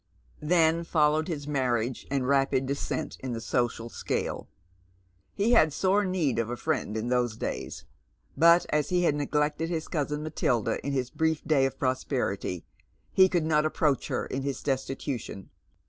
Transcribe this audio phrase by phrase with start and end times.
[0.41, 4.47] Then followed his maiTiage and rapid descent in the social scale.
[5.35, 7.85] He had sore need of a friend in those days;
[8.35, 12.65] but as he had neglected his cousin Matilda in hia brief day of prosperity,
[13.11, 15.51] he could not approach her in his destitu tion.